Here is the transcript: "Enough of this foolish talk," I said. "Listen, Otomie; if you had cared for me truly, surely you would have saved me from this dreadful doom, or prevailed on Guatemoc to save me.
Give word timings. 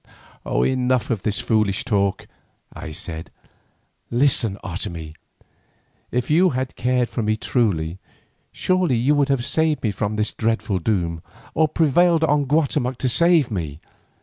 "Enough 0.47 1.11
of 1.11 1.21
this 1.21 1.39
foolish 1.39 1.83
talk," 1.85 2.25
I 2.73 2.91
said. 2.91 3.29
"Listen, 4.09 4.57
Otomie; 4.63 5.13
if 6.09 6.31
you 6.31 6.49
had 6.57 6.75
cared 6.75 7.07
for 7.07 7.21
me 7.21 7.37
truly, 7.37 7.99
surely 8.51 8.95
you 8.97 9.13
would 9.13 9.29
have 9.29 9.45
saved 9.45 9.83
me 9.83 9.91
from 9.91 10.15
this 10.15 10.33
dreadful 10.33 10.79
doom, 10.79 11.21
or 11.53 11.67
prevailed 11.67 12.23
on 12.23 12.45
Guatemoc 12.45 12.97
to 12.97 13.07
save 13.07 13.51
me. 13.51 13.79